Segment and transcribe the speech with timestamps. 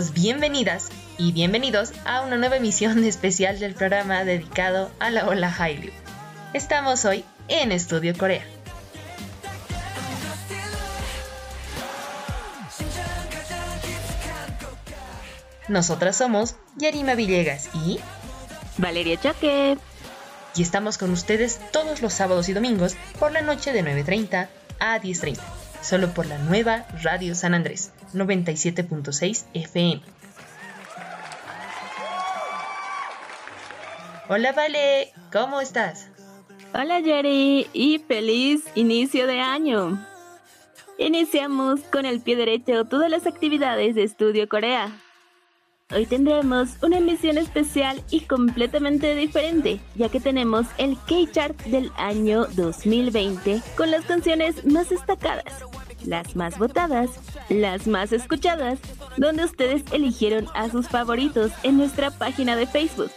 [0.00, 0.88] Todos, bienvenidas
[1.18, 5.90] y bienvenidos a una nueva emisión especial del programa dedicado a la ola Hallyu.
[6.54, 8.44] Estamos hoy en Estudio Corea.
[15.68, 18.00] Nosotras somos Yarima Villegas y
[18.78, 19.76] Valeria Chaque.
[20.56, 24.48] Y estamos con ustedes todos los sábados y domingos por la noche de 9.30
[24.80, 25.38] a 10.30,
[25.82, 30.02] solo por la nueva Radio San Andrés 97.6 FM.
[34.28, 36.08] Hola Vale, ¿cómo estás?
[36.72, 40.06] Hola Jerry y feliz inicio de año.
[40.98, 44.92] Iniciamos con el pie derecho todas las actividades de Estudio Corea.
[45.92, 52.46] Hoy tendremos una emisión especial y completamente diferente, ya que tenemos el K-Chart del año
[52.54, 55.64] 2020 con las canciones más destacadas,
[56.04, 57.10] las más votadas,
[57.48, 58.78] las más escuchadas,
[59.16, 63.10] donde ustedes eligieron a sus favoritos en nuestra página de Facebook.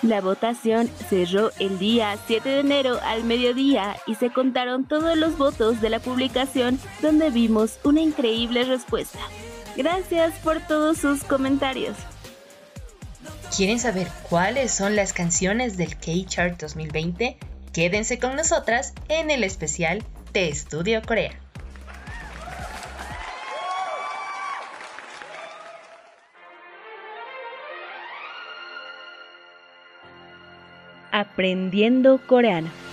[0.00, 5.36] La votación cerró el día 7 de enero al mediodía y se contaron todos los
[5.36, 9.20] votos de la publicación donde vimos una increíble respuesta.
[9.76, 11.96] Gracias por todos sus comentarios.
[13.56, 17.36] ¿Quieren saber cuáles son las canciones del K-Chart 2020?
[17.72, 20.02] Quédense con nosotras en el especial
[20.32, 21.30] de Estudio Corea.
[31.12, 32.83] Aprendiendo coreano.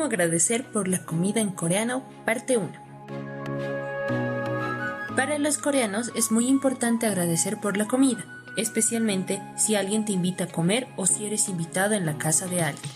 [0.00, 2.02] ¿Cómo agradecer por la comida en coreano?
[2.24, 2.70] Parte 1.
[5.14, 8.24] Para los coreanos es muy importante agradecer por la comida,
[8.56, 12.62] especialmente si alguien te invita a comer o si eres invitado en la casa de
[12.62, 12.92] alguien.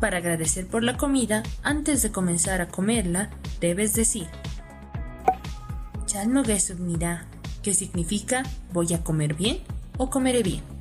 [0.00, 3.30] Para agradecer por la comida, antes de comenzar a comerla,
[3.60, 4.28] debes decir
[6.12, 7.24] 잘 먹겠습니다,
[7.62, 8.42] que significa
[8.74, 9.60] voy a comer bien
[9.96, 10.75] o comeré bien.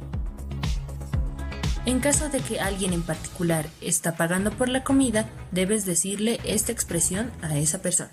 [1.86, 6.72] En caso de que alguien en particular está pagando por la comida, debes decirle esta
[6.72, 8.10] expresión a esa persona.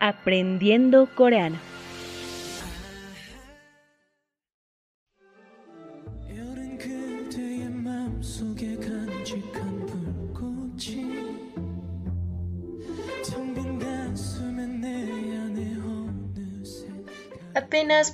[0.00, 1.77] Aprendiendo coreano.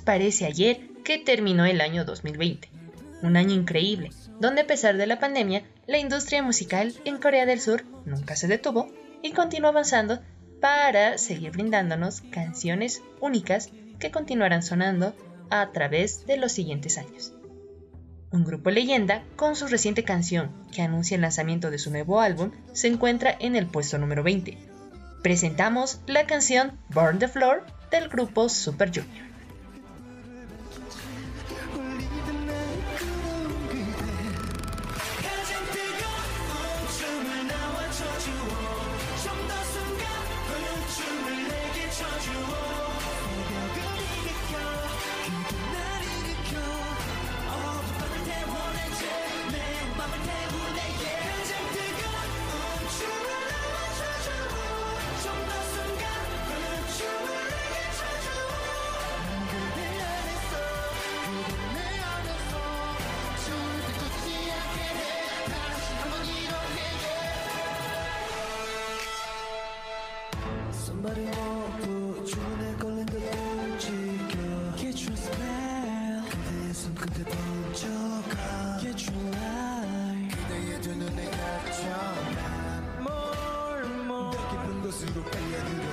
[0.03, 2.69] Parece ayer que terminó el año 2020,
[3.21, 4.09] un año increíble,
[4.39, 8.47] donde a pesar de la pandemia, la industria musical en Corea del Sur nunca se
[8.47, 8.91] detuvo
[9.21, 10.21] y continuó avanzando
[10.59, 15.15] para seguir brindándonos canciones únicas que continuarán sonando
[15.51, 17.33] a través de los siguientes años.
[18.31, 22.49] Un grupo leyenda, con su reciente canción que anuncia el lanzamiento de su nuevo álbum,
[22.73, 24.57] se encuentra en el puesto número 20.
[25.21, 29.34] Presentamos la canción Burn the Floor del grupo Super Junior.
[85.03, 85.84] Europeia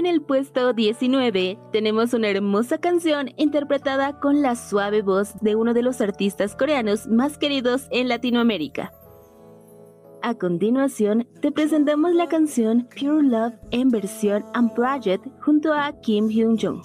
[0.00, 5.74] En el puesto 19 tenemos una hermosa canción interpretada con la suave voz de uno
[5.74, 8.94] de los artistas coreanos más queridos en Latinoamérica.
[10.22, 16.80] A continuación, te presentamos la canción Pure Love en versión Unplugged junto a Kim Hyun-jung.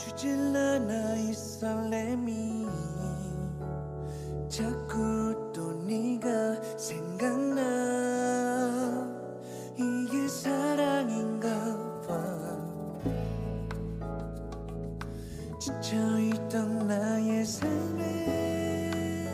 [16.56, 19.30] 지쳐있던 나의 삶에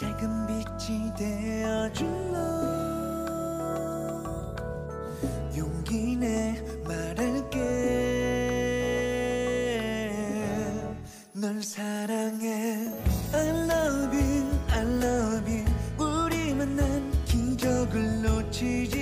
[0.00, 2.38] 작은 빛이 되어줄러.
[5.58, 7.58] 용기 내 말할게.
[11.34, 12.90] 널 사랑해.
[13.34, 15.66] I love you I love you.
[15.98, 18.97] 우리 만난 기적을 놓치지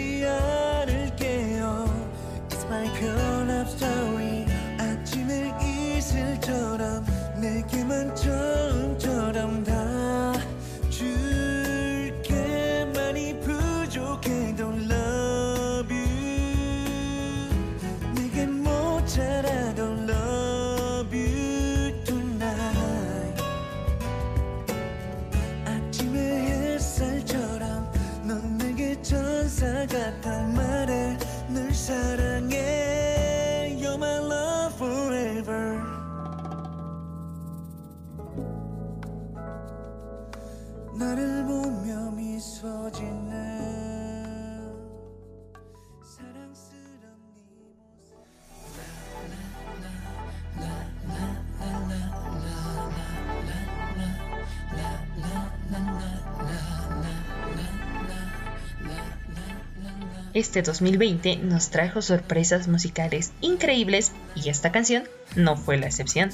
[60.36, 66.28] Este 2020 nos trajo sorpresas musicales increíbles y esta canción no fue la excepción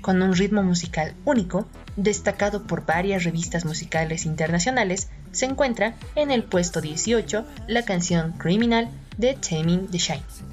[0.00, 6.42] con un ritmo musical único, destacado por varias revistas musicales internacionales, se encuentra en el
[6.42, 10.49] puesto 18 la canción Criminal de Taming the Shine.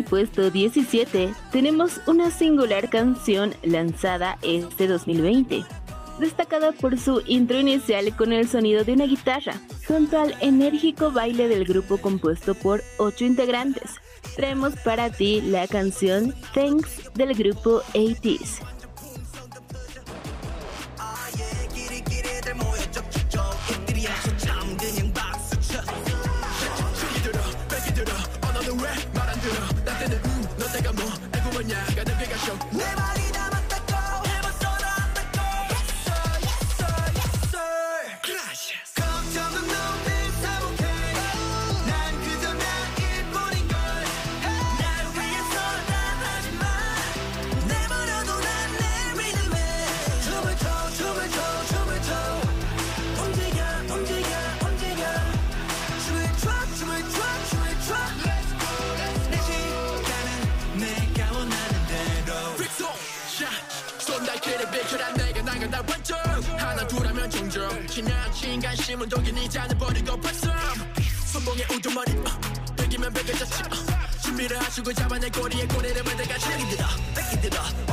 [0.00, 5.62] el puesto 17 tenemos una singular canción lanzada este 2020,
[6.18, 11.48] destacada por su intro inicial con el sonido de una guitarra, junto al enérgico baile
[11.48, 13.96] del grupo compuesto por 8 integrantes.
[14.36, 18.79] Traemos para ti la canción Thanks del grupo 80s.
[30.84, 32.09] cảm thông, em của mình nhà,
[68.90, 70.52] 심은 독이 니 잔을 버리고 발상
[71.32, 72.24] 손봉에 우두머리 어,
[72.76, 77.89] 백이면 백을 자치 어, 준비를 하시고 잡아내 꼬리에 꼬리를 받아가 자기 들어 뺏기 들어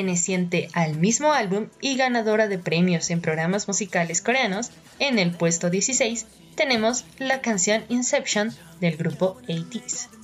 [0.00, 5.68] perteneciente al mismo álbum y ganadora de premios en programas musicales coreanos, en el puesto
[5.68, 10.19] 16 tenemos la canción Inception del grupo 80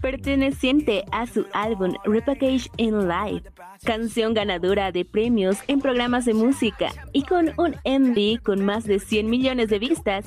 [0.00, 3.50] Perteneciente a su álbum Repackage in Life,
[3.84, 8.98] canción ganadora de premios en programas de música y con un MV con más de
[8.98, 10.24] 100 millones de vistas,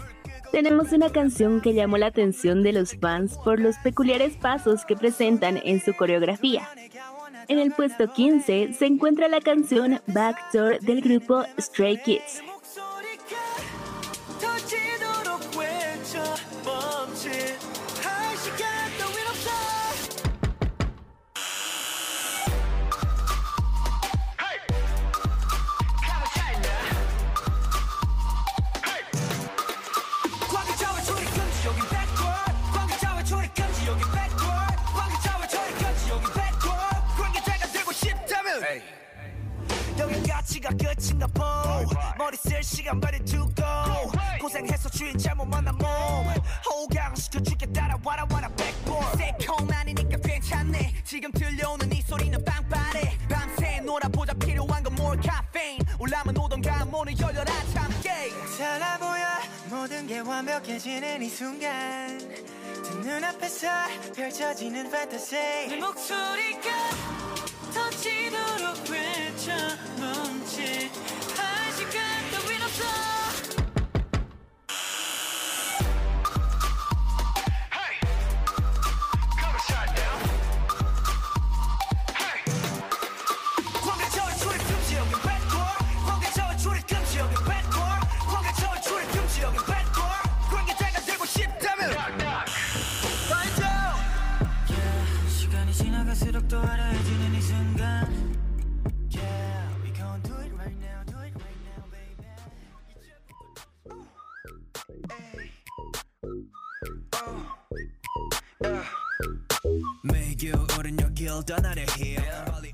[0.52, 4.96] tenemos una canción que llamó la atención de los fans por los peculiares pasos que
[4.96, 6.68] presentan en su coreografía.
[7.48, 12.42] En el puesto 15 se encuentra la canción Backdoor del grupo Stray Kids.
[41.20, 41.44] 보
[42.18, 43.54] 머리 쓸 시간 발을 두고
[44.42, 45.88] 고생해서 주인 잘못 만난 몸.
[46.66, 47.66] 호강시켜 줄게.
[47.68, 50.94] 따라와라 와라 백볼 새콤 아니니까 괜찮네.
[51.04, 51.92] 지금 들려오는
[59.84, 62.18] 모든 게 완벽해지는 이 순간
[62.86, 63.68] 두 눈앞에서
[64.16, 66.70] 펼쳐지는 판타지 내 목소리가
[67.74, 69.52] 터지도록 외쳐
[70.00, 70.90] 멈칫
[71.38, 73.13] 할 시간 따윈 없어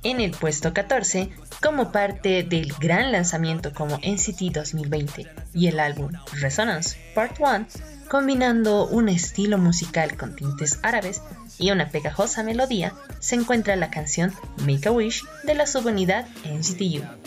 [0.03, 1.29] En el puesto 14,
[1.61, 7.67] como parte del gran lanzamiento como NCT 2020 y el álbum Resonance Part 1,
[8.09, 11.21] combinando un estilo musical con tintes árabes
[11.57, 14.33] y una pegajosa melodía, se encuentra la canción
[14.65, 17.18] Make a Wish de la subunidad NCT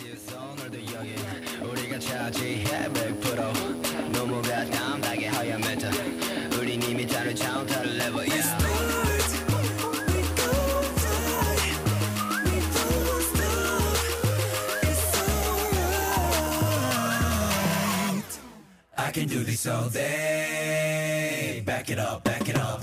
[19.18, 22.82] can do this all day Back it up, back it up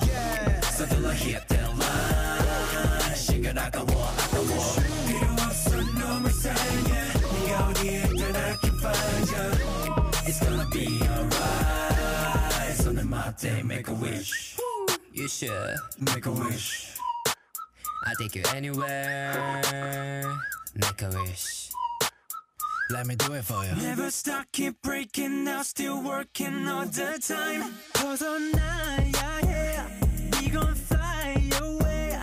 [0.75, 4.75] 서둘러 hit that line 시간 아까워 아까워
[5.07, 6.93] 필요 없어 놈을 사랑해
[7.47, 9.47] 네가 어디에 있든 I can find you
[10.27, 14.57] It's gonna be alright 손을 맞대 make a wish
[15.13, 16.99] You should make a wish
[18.07, 20.25] I'll take you anywhere
[20.75, 21.58] Make a wish
[22.91, 27.19] Let me do it for you Never stop, keep breaking now Still working all the
[27.19, 29.79] time 벗어나야 해
[30.41, 32.19] We gon' fly away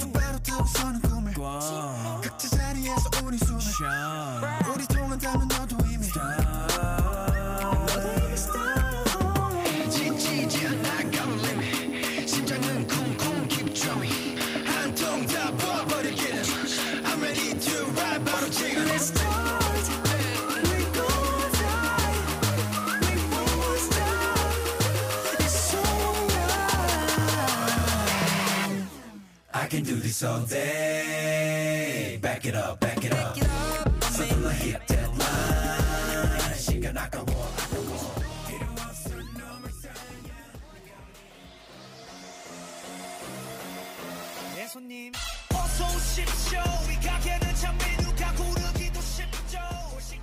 [0.00, 4.40] 똑바로 뜨고 서는 꿈을 꿔 각자 자리에서 우리 숨을 쉬어
[4.74, 5.63] 우리 통한다면 너
[29.64, 33.36] I can do this all day Back it up, back it up
[34.10, 38.14] 서둘러 hit that line 시간 아까워 아까워
[38.46, 40.30] 필요 없어 놈을 사랑해
[44.56, 45.12] 내 손님
[45.54, 46.60] 어서 오십시오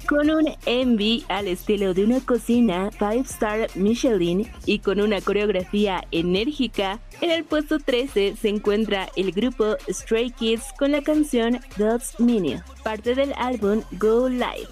[0.08, 6.04] Con un envy al estilo de una cocina 5 Star Michelin y con una coreografía
[6.10, 12.18] enérgica, en el puesto 13 se encuentra el grupo Stray Kids con la canción God's
[12.18, 14.68] Minion, parte del álbum Go Live.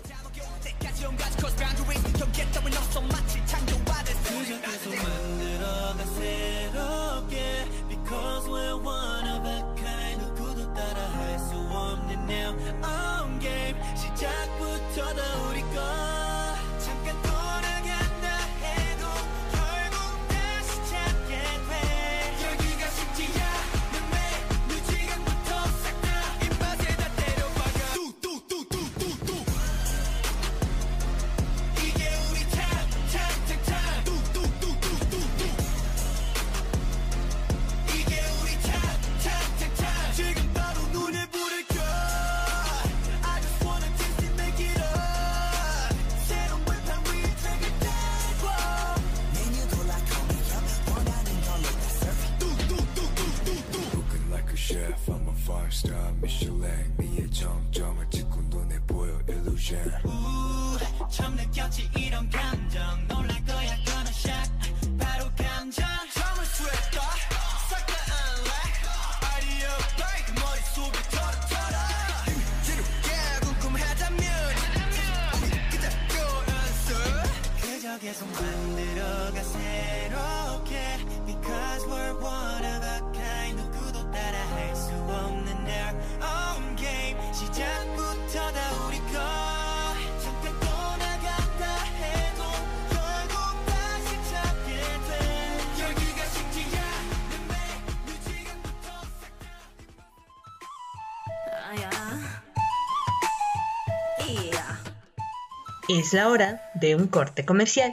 [105.92, 107.92] Es la hora de un corte comercial.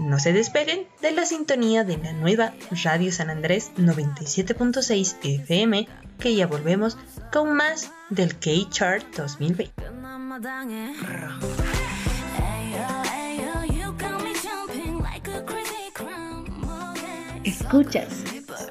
[0.00, 5.86] No se despeguen de la sintonía de la nueva Radio San Andrés 97.6 FM,
[6.18, 6.98] que ya volvemos
[7.32, 9.72] con más del K-Chart 2020.
[17.44, 18.24] Escuchas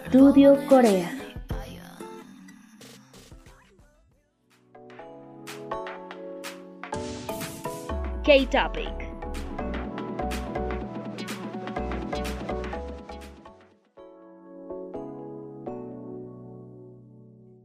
[0.09, 1.24] Studio Corea.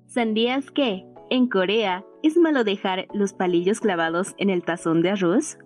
[0.06, 5.58] ¿Sabías que, en Corea, es malo dejar los palillos clavados en el tazón de arroz?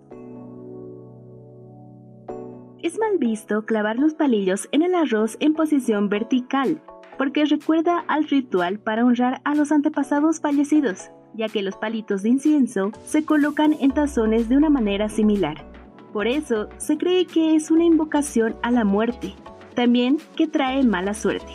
[2.81, 6.81] Es mal visto clavar los palillos en el arroz en posición vertical,
[7.19, 12.29] porque recuerda al ritual para honrar a los antepasados fallecidos, ya que los palitos de
[12.29, 15.65] incienso se colocan en tazones de una manera similar.
[16.13, 19.33] Por eso se cree que es una invocación a la muerte,
[19.75, 21.53] también que trae mala suerte.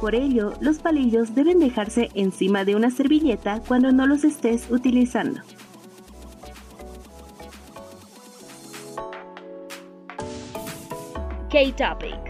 [0.00, 5.40] Por ello, los palillos deben dejarse encima de una servilleta cuando no los estés utilizando.
[11.50, 12.29] K-Topic.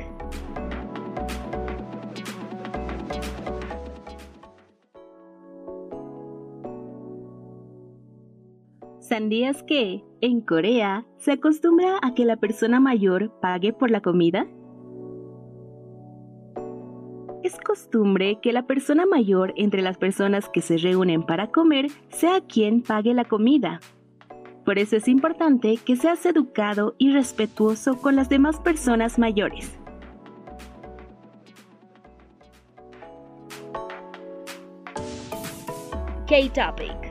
[9.11, 14.47] ¿Sabías que, en Corea, se acostumbra a que la persona mayor pague por la comida?
[17.43, 22.39] Es costumbre que la persona mayor entre las personas que se reúnen para comer sea
[22.39, 23.81] quien pague la comida.
[24.63, 29.77] Por eso es importante que seas educado y respetuoso con las demás personas mayores.
[36.27, 37.10] K-Topic.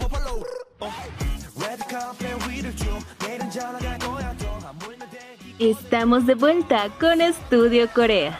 [5.61, 8.35] Estamos de vuelta con Estudio Corea.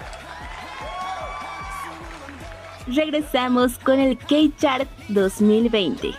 [2.87, 6.15] Regresamos con el K-Chart 2020.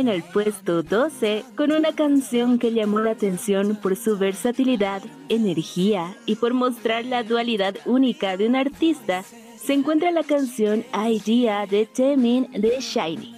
[0.00, 6.16] En el puesto 12, con una canción que llamó la atención por su versatilidad, energía
[6.24, 9.22] y por mostrar la dualidad única de un artista,
[9.62, 13.34] se encuentra la canción Idea de Temin de Shiny.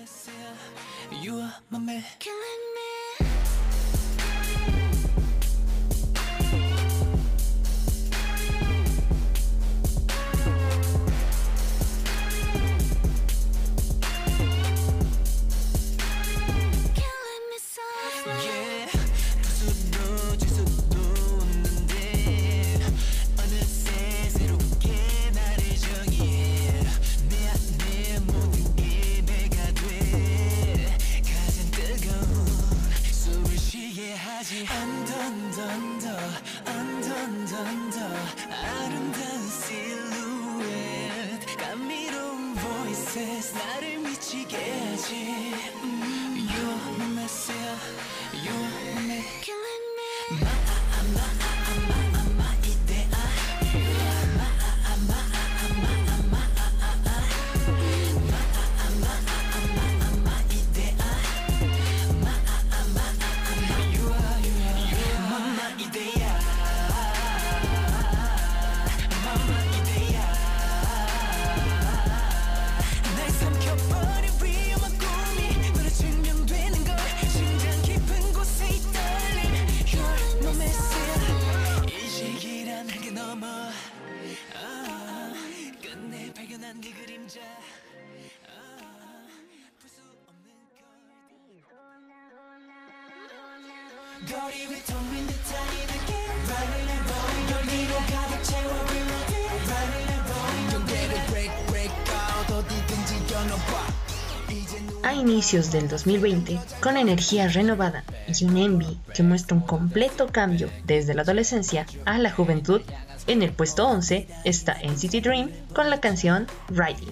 [105.42, 111.22] Del 2020, con energía renovada y un envy que muestra un completo cambio desde la
[111.22, 112.80] adolescencia a la juventud,
[113.26, 117.11] en el puesto 11 está NCT Dream con la canción Riding.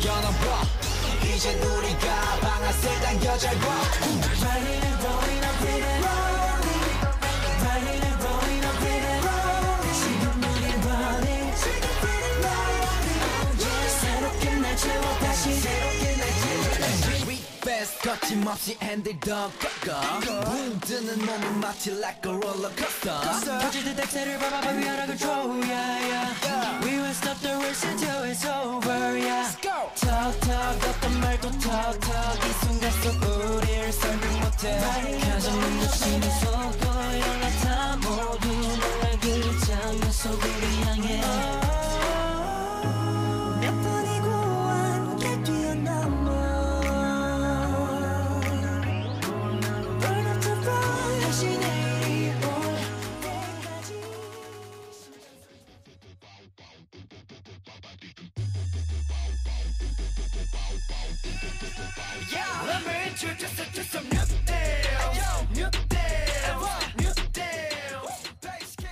[0.00, 0.62] 겨눠봐
[1.24, 2.88] 이제 우리가 방아쇠
[3.44, 4.16] and rolling
[4.96, 5.45] I'm breathing
[18.46, 24.70] 거침없이 핸들 더 꺾어 붕드는 몸은 마치 like a roller coaster 터질 듯 엑셀을 밟아봐
[24.70, 30.38] we are control yeah yeah We will stop the race until it's over yeah Talk
[30.40, 36.86] talk 어떤 말도 talk talk 이 순간 속 우리를 설명 못해 가장 눈부시는 속도
[37.18, 41.65] 연락다 모두 놀랄 그 장면 속 우리 향해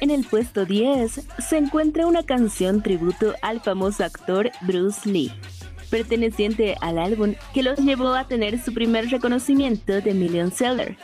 [0.05, 5.33] En el puesto 10 se encuentra una canción tributo al famoso actor Bruce Lee,
[5.89, 10.99] perteneciente al álbum que los llevó a tener su primer reconocimiento de Million Seller.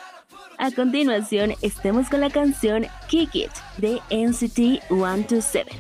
[0.59, 5.71] A continuación, estemos con la canción Kick It de NCT 127.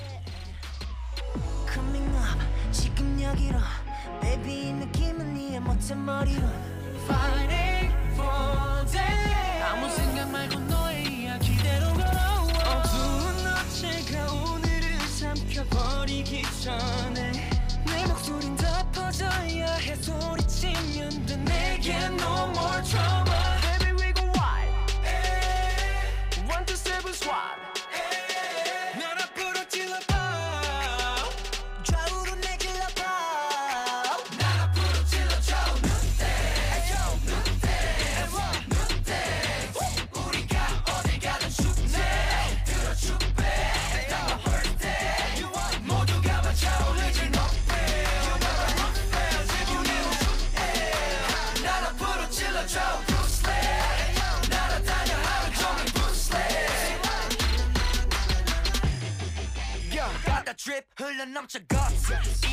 [61.09, 61.77] 흘러넘쳐 것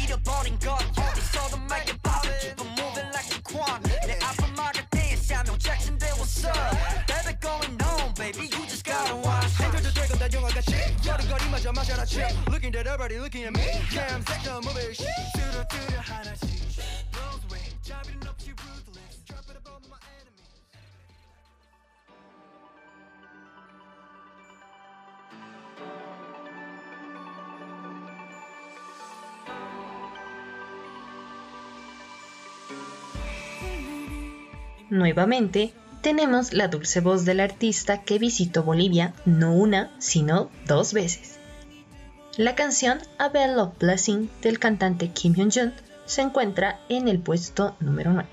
[0.02, 5.12] 잃어버린 것 어디서도 말게 봐도 Keep on moving like a quan 내 앞을 막을 때
[5.14, 6.50] Samuel Jackson 배웠어
[7.06, 10.74] Baby going on baby you just gotta watch 행동도 되고 난 영화같이
[11.06, 13.62] 여름 거리마저 마셔라 chip Looking at everybody looking at me
[13.94, 16.42] Yeah I'm sick of moving shit 뚜루뚜루 하나씩
[17.14, 20.42] Blows away 자비는 없이 ruthless Drop it above my enemy
[34.89, 41.39] Nuevamente, tenemos la dulce voz del artista que visitó Bolivia no una, sino dos veces.
[42.37, 45.73] La canción A Bell of Blessing del cantante Kim Hyun-jun
[46.05, 48.29] se encuentra en el puesto número 9.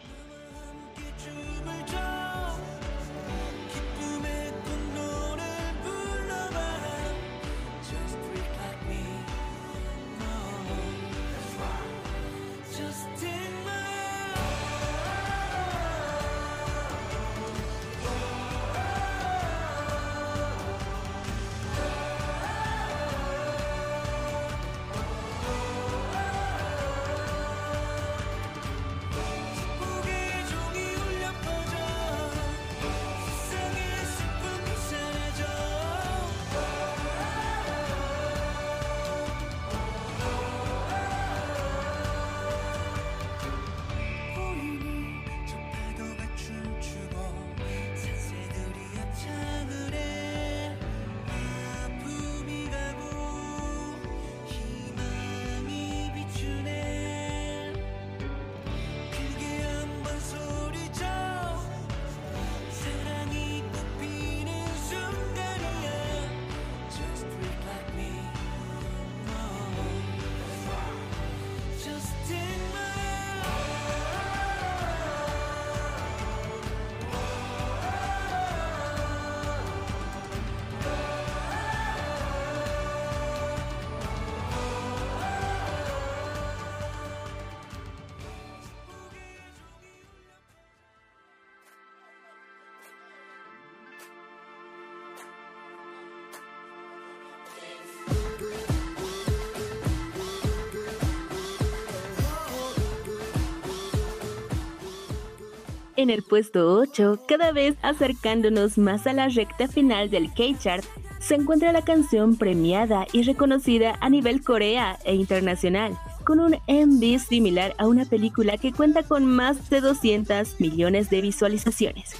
[105.96, 110.85] En el puesto 8, cada vez acercándonos más a la recta final del K-Chart,
[111.20, 117.20] se encuentra la canción premiada y reconocida a nivel Corea e internacional, con un MV
[117.20, 122.16] similar a una película que cuenta con más de 200 millones de visualizaciones.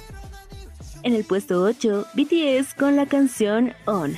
[1.03, 4.17] En el puesto 8, BTS con la canción On.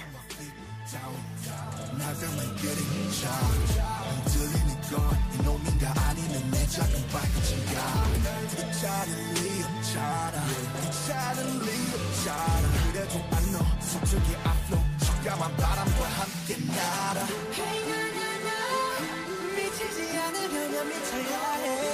[20.86, 21.86] me to your head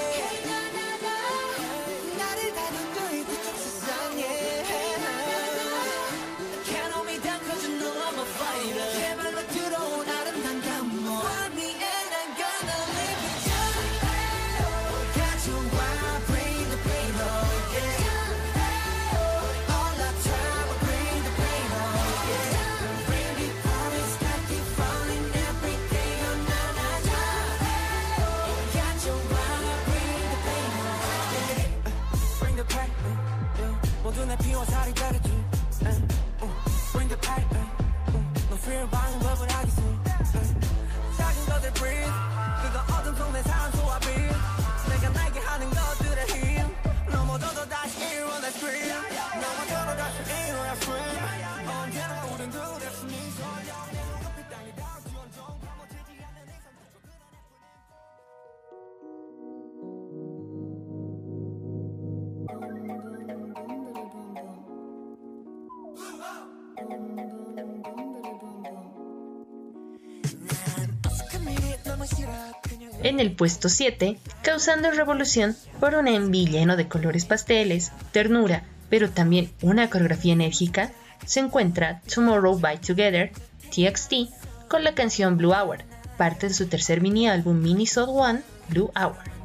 [73.03, 79.09] en el puesto 7, causando revolución por un enví lleno de colores pasteles, ternura, pero
[79.09, 80.91] también una coreografía enérgica,
[81.25, 83.31] se encuentra Tomorrow by Together,
[83.69, 84.29] TXT,
[84.67, 85.79] con la canción Blue Hour,
[86.17, 89.42] parte de su tercer mini álbum Mini Soul One, Blue Hour.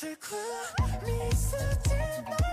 [0.00, 0.36] Çıkı
[1.06, 2.43] mi sıçtı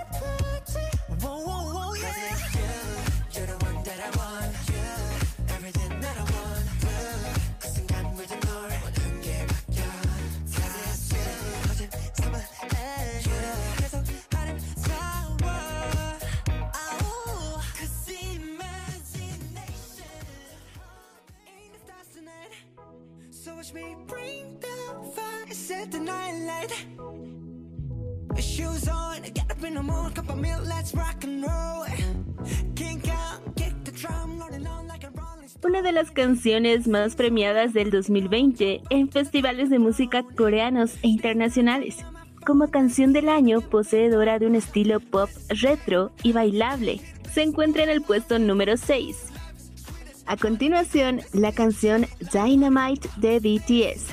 [35.63, 41.97] Una de las canciones más premiadas del 2020 en festivales de música coreanos e internacionales.
[42.45, 46.99] Como canción del año, poseedora de un estilo pop retro y bailable,
[47.31, 49.27] se encuentra en el puesto número 6.
[50.25, 54.07] A continuación, la canción Dynamite de BTS,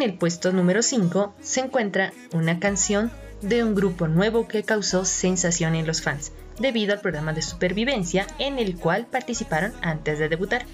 [0.00, 5.04] En el puesto número 5 se encuentra una canción de un grupo nuevo que causó
[5.04, 10.30] sensación en los fans, debido al programa de supervivencia en el cual participaron antes de
[10.30, 10.64] debutar.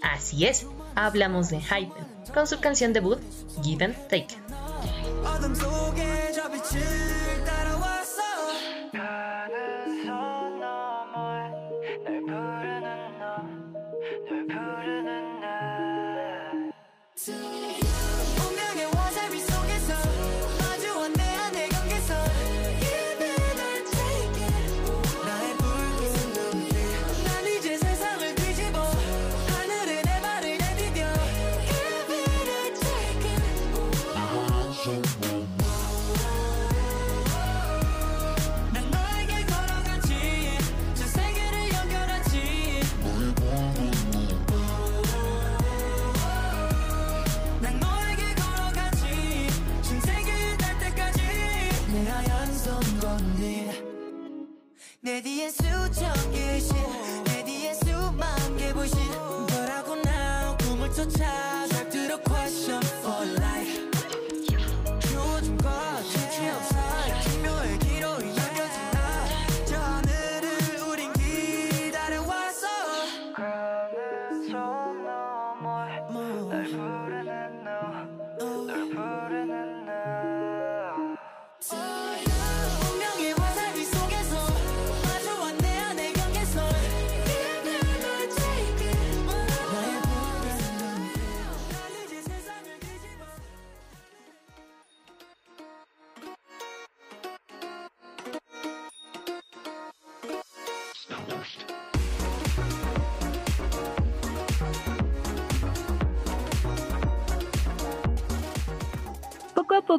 [0.00, 3.20] Así es, hablamos de Hypen, con su canción debut,
[3.62, 4.40] Given Taken.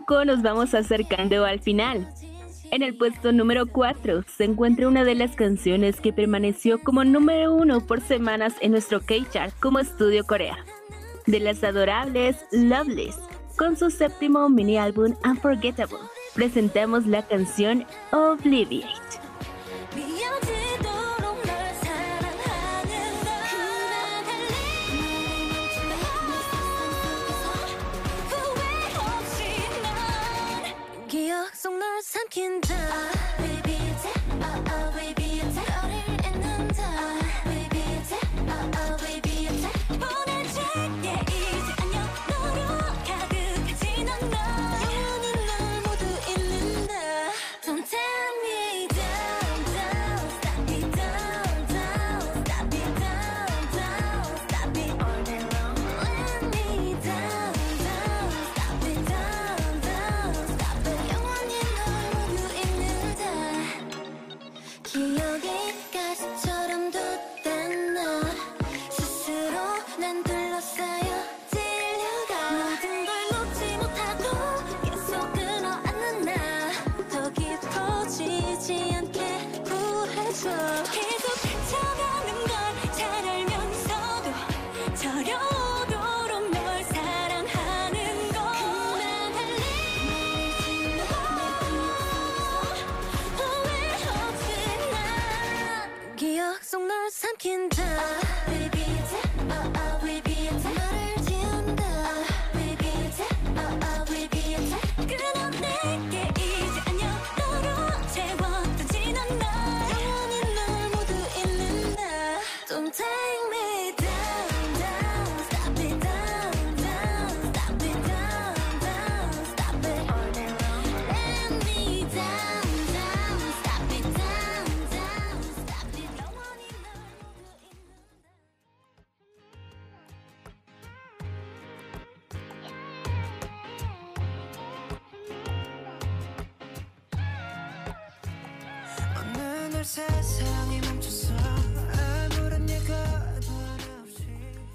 [0.09, 2.11] nos vamos acercando al final.
[2.71, 7.53] En el puesto número 4 se encuentra una de las canciones que permaneció como número
[7.53, 10.57] 1 por semanas en nuestro K-Chart como Estudio Corea.
[11.27, 13.17] De las adorables Loveless,
[13.55, 15.99] con su séptimo mini álbum Unforgettable,
[16.33, 19.18] presentamos la canción Obliviate.
[31.61, 32.73] 속 널 삼킨다.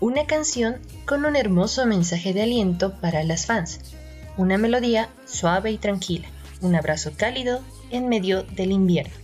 [0.04, 0.76] una canción
[1.06, 3.80] con un hermoso mensaje de aliento para las fans,
[4.36, 6.28] una melodía suave y tranquila,
[6.60, 9.14] un abrazo cálido en medio del invierno.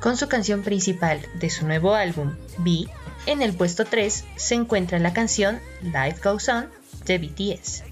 [0.00, 2.86] Con su canción principal de su nuevo álbum, B,
[3.26, 6.68] en el puesto 3 se encuentra la canción Life Goes On
[7.04, 7.84] de BTS.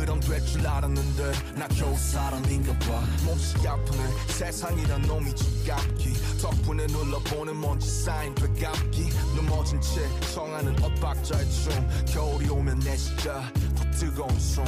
[0.00, 3.02] 그럼 될 줄 알았는데 나 겨우 사람인가 봐.
[3.24, 3.98] 몹시 아프네.
[4.28, 6.14] 세상이란 놈이 지갑기.
[6.40, 9.10] 덕분에 눌러보는 먼지 쌓인 되감기.
[9.36, 10.00] 넘어진 채
[10.32, 11.88] 청하는 엇박자의 춤.
[12.06, 13.42] 겨울이 오면 내 진짜
[13.76, 14.64] 더 뜨거운 숨.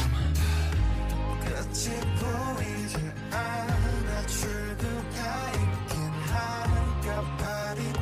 [1.41, 2.97] 끝이 보이지
[3.31, 4.27] 않아.
[4.27, 7.93] 출구가 있긴 하니까 발이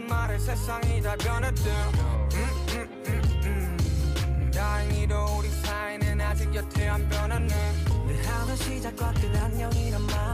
[0.00, 1.70] 사람들은 말해 세상이 다 변했대.
[1.70, 4.50] 음, 음, 음, 음.
[4.52, 7.54] 다행히도 우리 사이는 아직 여태 안 변했네.
[8.06, 10.29] 늘 하루 시작과 끝 안녕이란 말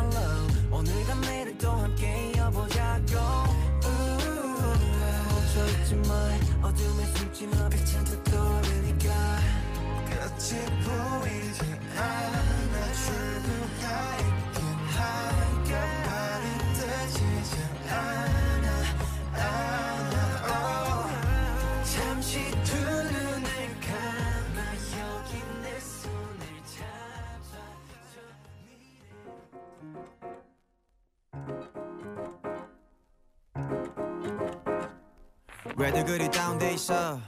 [35.86, 37.20] 왜들 그리 다운돼 있어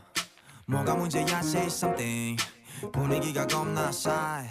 [0.65, 2.37] 뭐가 문제야 say something
[2.91, 4.49] 분위기가 겁나 싸해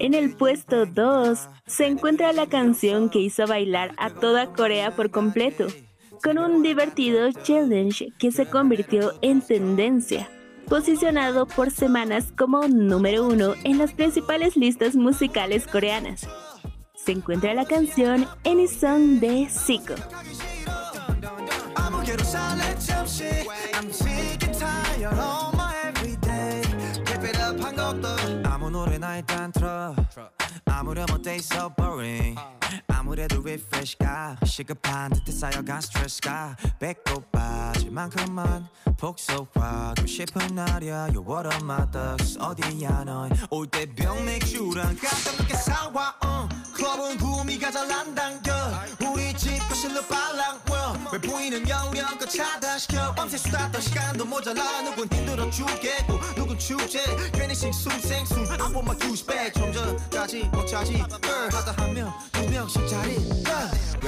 [0.00, 5.12] En el puesto 2 se encuentra la canción que hizo bailar a toda Corea por
[5.12, 5.68] completo,
[6.24, 10.28] con un divertido challenge que se convirtió en tendencia,
[10.68, 16.26] posicionado por semanas como número uno en las principales listas musicales coreanas.
[16.96, 19.94] Se encuentra la canción Any Song de Zico.
[22.28, 23.24] 아무개로 살래 잠시
[23.72, 26.60] I'm sick and tired of my everyday
[27.06, 28.08] Keep it up 한 것도
[28.44, 29.96] 아무 노래나 일단 틀어
[30.66, 32.36] 아무렴 어때 so boring
[33.09, 38.67] 아무래도 refresh가 시급한 듯해 쌓여간 스트레스가 배꼽 빠질 만큼만
[38.99, 41.07] 복속하고 싶은 날이야.
[41.07, 42.37] You're one of my thugs.
[42.39, 46.73] 어디야 넌올때 병 맥주랑 가끔밖에 사와 uh.
[46.75, 48.53] 클럽은 구미가 잘안 당겨
[49.11, 50.59] 우리 집 거실로 빨랑
[51.11, 53.15] 왜 보이는 영영껏 차단시켜?
[53.15, 54.83] 밤새 수다 떨 시간도 모자라.
[54.83, 57.01] 누군 힘들어 죽겠고 누군 축제?
[57.33, 58.95] 괜히 식숨 생숨 I want my
[59.51, 60.93] 전까지 못 차지.
[60.93, 62.89] girl 하다 한명두 명씩 uh.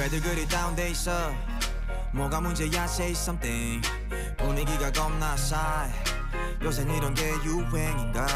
[0.02, 1.32] 왜들 그리 다운돼 있어.
[2.12, 3.80] 뭐가 문제야 say something.
[4.36, 5.92] 분위기가 겁나 싸해.
[6.60, 8.26] 요새 이런 게 유행인가?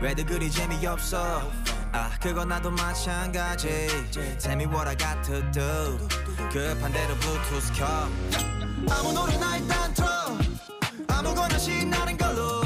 [0.00, 1.50] 왜들 그리 재미없어?
[1.90, 3.88] 아 그건 나도 마찬가지.
[4.38, 5.98] Tell me what I got to do
[6.52, 7.84] 급한 대로 블루투스 켜.
[8.88, 10.38] 아무 노래나 일단 틀어.
[11.08, 12.62] 아무거나 신나는 걸로.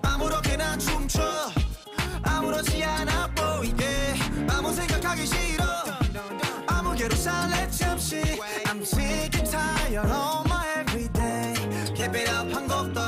[0.00, 1.20] 아무렇게나 춤춰.
[2.22, 4.14] 아무렇지 않아 보이게.
[4.48, 5.59] 아무 생각하기 싫어
[8.94, 11.54] sick and tired of my everyday.
[11.94, 13.00] Keep it up 한 곡 더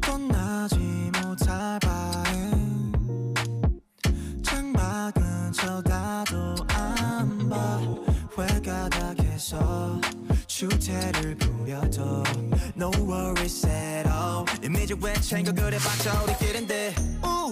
[0.00, 0.76] 떠나지
[1.22, 3.34] 못할 바엔.
[4.42, 7.80] 창밖은 쳐다도 안봐.
[8.38, 10.00] 회가닥에서
[10.46, 12.22] 주태를 부려도
[12.76, 14.44] No worries at all.
[14.62, 16.94] 이미지 왜 챙겨 그래봤자 우리끼린데.
[17.24, 17.50] 우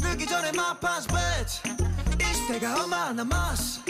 [0.00, 1.62] 늦기 전에 my past bitch
[2.20, 3.82] 이 시대가 얼마 남았어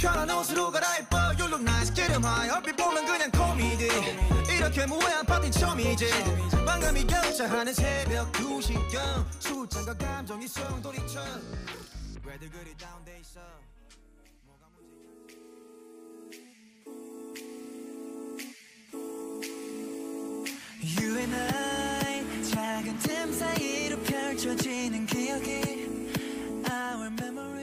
[0.00, 3.86] 편한 옷으로 갈아입어 You look nice 기름하여 얼핏 보면 그냥 코미디.
[4.56, 6.08] 이렇게 무해한 파티 처음이지.
[6.64, 9.26] 방금이 결자하는 새벽 2시경.
[9.38, 11.20] 술잔과 감정이 송돌이쳐
[12.24, 13.40] 왜들 그리 다운돼 있어?
[20.82, 25.50] You and I 작은 틈 사이로 펼쳐지는 기억이.
[26.70, 27.59] Our memory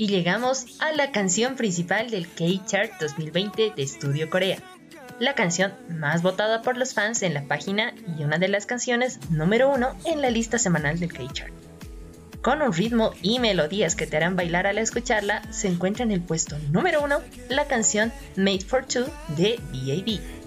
[0.00, 4.56] Y llegamos a la canción principal del K-Chart 2020 de Estudio Corea.
[5.18, 9.20] La canción más votada por los fans en la página y una de las canciones
[9.28, 11.52] número uno en la lista semanal del K-Chart.
[12.40, 16.22] Con un ritmo y melodías que te harán bailar al escucharla, se encuentra en el
[16.22, 17.20] puesto número uno
[17.50, 19.04] la canción Made for Two
[19.36, 20.39] de B.A.B.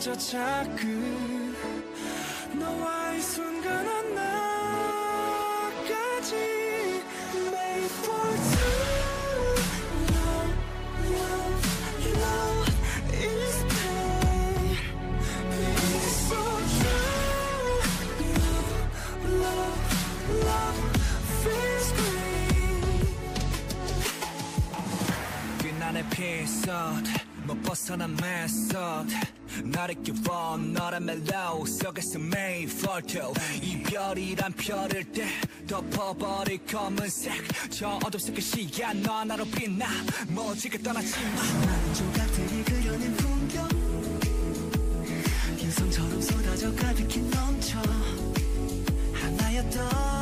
[0.00, 1.54] 조차 그
[2.54, 5.04] 너와의 순간 하나까지
[7.34, 8.80] Made for two
[10.16, 10.52] Love,
[11.04, 11.60] love,
[12.16, 12.72] love
[13.12, 14.76] is pain
[15.52, 16.40] It's so
[16.80, 17.84] true
[18.24, 18.72] Love,
[19.28, 19.80] love,
[20.46, 20.80] love
[21.42, 23.12] feels great
[25.62, 27.08] 빛나는 에피소드
[27.46, 33.04] 못 벗어난 메소드 나를 끼워 너란 멜로 속에서 매일 fall
[33.62, 35.26] 이별이란 별을 때
[35.66, 37.32] 덮어버릴 검은색.
[37.70, 39.86] 저 어둠 속의 시야 너 하나로 빛나.
[40.28, 41.42] 멋지게 떠나지 마.
[41.66, 43.68] 많은 조각들이 그려낸 풍경.
[45.56, 47.80] 빈손처럼 쏟아져 가득히 넘쳐.
[49.12, 50.19] 하나였던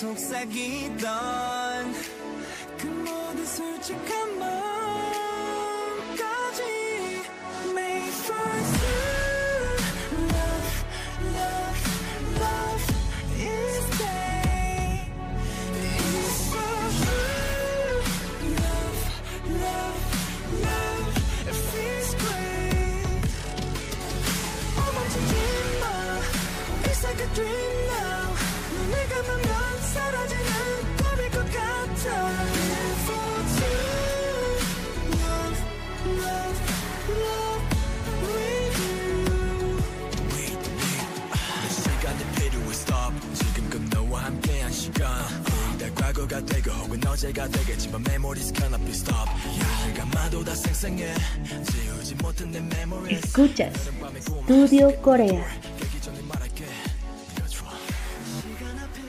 [0.00, 1.04] 속삭이던
[2.78, 4.62] 그 모든 솔직한 마음까지
[7.74, 9.76] Made for two
[10.32, 10.84] Love
[11.36, 11.80] love
[12.40, 12.84] love
[13.38, 15.10] is day
[15.84, 16.64] It's so
[17.02, 18.00] true
[18.56, 19.00] Love
[19.60, 20.00] love
[20.62, 21.16] love
[21.48, 23.28] it feels great
[24.94, 25.32] 멈추지
[25.80, 25.84] 마
[26.84, 28.34] It's like a dream now
[28.72, 29.49] 눈을 감
[46.20, 51.12] 다 과거가 되고 혹은 어제가 되겠지만 memories cannot be stopped 날 감아도 다 생생해
[51.64, 53.90] 지우지 못한 내 memories Escuchas
[54.44, 55.42] Studio Corea.
[55.80, 56.64] 깨기 전에 말할게
[57.34, 57.70] 네가 좋아
[58.30, 59.00] 시간 앞에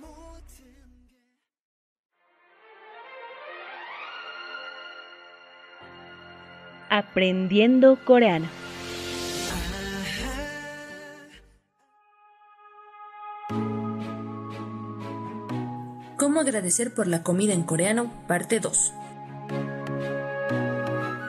[0.00, 0.42] 모든
[6.90, 8.48] Aprendiendo coreano.
[16.39, 18.93] Agradecer por la comida en coreano, parte 2.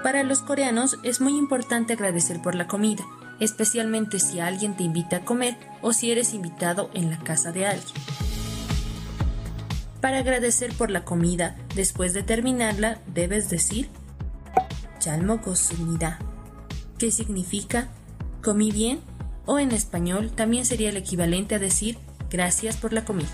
[0.03, 3.05] Para los coreanos es muy importante agradecer por la comida,
[3.41, 7.67] especialmente si alguien te invita a comer o si eres invitado en la casa de
[7.67, 7.95] alguien.
[10.01, 13.89] Para agradecer por la comida, después de terminarla, debes decir
[14.99, 16.19] Chalmo Gosumida,
[16.99, 17.89] que significa
[18.43, 19.01] comí bien
[19.47, 21.97] o en español también sería el equivalente a decir
[22.31, 23.29] gracias por la comida.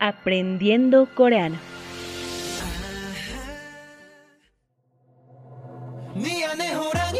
[0.00, 1.56] Aprendiendo coreano.
[6.14, 7.18] 네 안에 호랑이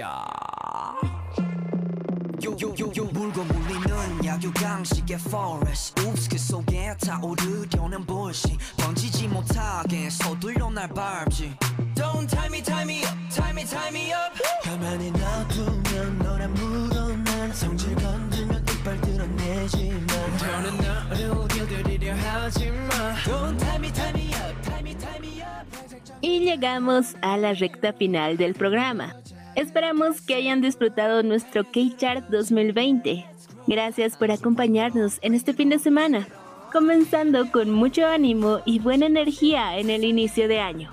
[0.00, 0.26] 야
[2.42, 11.54] 요요요요 물고 물리는 약육강식의 forest Oops 그 속에 타오르려는 bullshit 번지지 못하게 서둘러 날 밟지
[11.94, 12.60] Don't tie me
[26.33, 29.15] Y llegamos a la recta final del programa.
[29.55, 33.23] Esperamos que hayan disfrutado nuestro K-Chart 2020.
[33.67, 36.27] Gracias por acompañarnos en este fin de semana,
[36.71, 40.89] comenzando con mucho ánimo y buena energía en el inicio de año.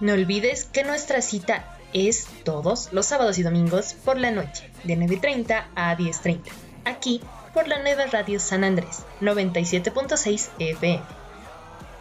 [0.00, 4.98] No olvides que nuestra cita es todos los sábados y domingos por la noche, de
[4.98, 6.40] 9.30 a 10.30,
[6.84, 7.22] aquí
[7.54, 11.21] por la nueva radio San Andrés, 97.6 FM.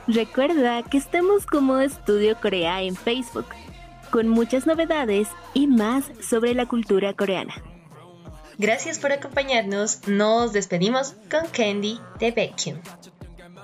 [0.08, 3.46] Recuerda que estamos como Estudio Corea en Facebook,
[4.10, 7.54] con muchas novedades y más sobre la cultura coreana.
[8.58, 12.82] Gracias por acompañarnos, nos despedimos con Candy de Baekhyun.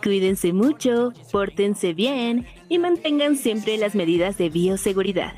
[0.02, 5.34] Cuídense mucho, pórtense bien y mantengan siempre las medidas de bioseguridad.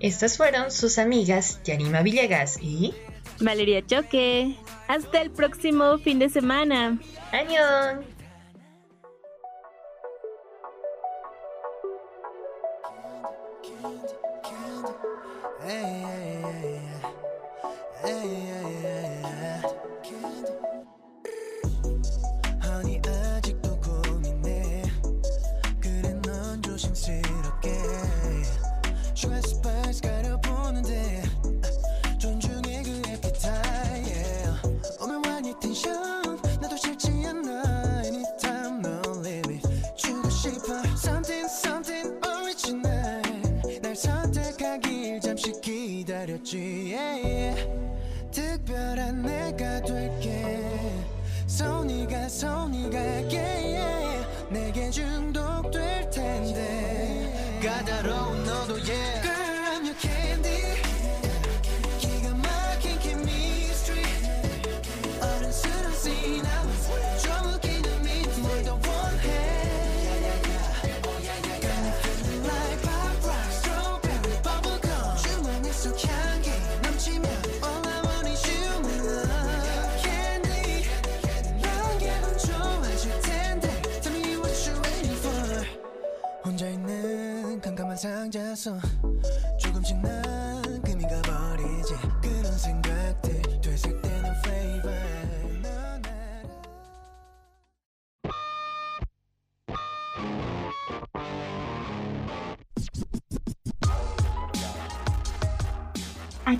[0.00, 2.92] Estas fueron sus amigas Yarima Villegas y
[3.40, 4.56] Valeria Choque,
[4.88, 6.98] hasta el próximo fin de semana.
[7.30, 8.04] ¡Añón!
[15.64, 16.02] 아니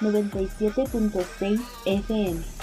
[0.00, 2.53] 97.6 FM.